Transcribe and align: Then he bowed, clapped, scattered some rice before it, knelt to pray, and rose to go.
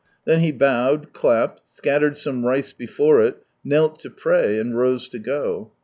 Then 0.25 0.39
he 0.39 0.51
bowed, 0.51 1.13
clapped, 1.13 1.61
scattered 1.67 2.17
some 2.17 2.43
rice 2.43 2.73
before 2.73 3.21
it, 3.21 3.43
knelt 3.63 3.99
to 3.99 4.09
pray, 4.09 4.57
and 4.57 4.75
rose 4.75 5.07
to 5.09 5.19
go. 5.19 5.73